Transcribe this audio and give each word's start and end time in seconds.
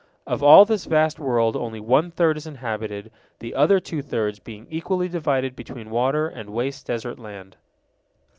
Of 0.25 0.41
all 0.41 0.65
this 0.65 0.85
vast 0.85 1.19
world 1.19 1.55
only 1.55 1.79
one 1.79 2.09
third 2.09 2.35
is 2.35 2.47
inhabited, 2.47 3.11
the 3.37 3.53
other 3.53 3.79
two 3.79 4.01
thirds 4.01 4.39
being 4.39 4.65
equally 4.71 5.07
divided 5.07 5.55
between 5.55 5.91
water 5.91 6.27
and 6.27 6.49
waste 6.49 6.87
desert 6.87 7.19
land. 7.19 7.55